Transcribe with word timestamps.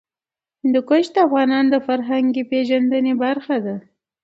هندوکش 0.61 1.05
د 1.15 1.17
افغانانو 1.27 1.69
د 1.73 1.77
فرهنګي 1.87 2.43
پیژندنې 2.51 3.13
برخه 3.23 3.57
ده. 3.65 3.75